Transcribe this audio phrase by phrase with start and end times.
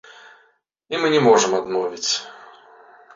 [0.95, 2.09] І мы не можам адмовіць.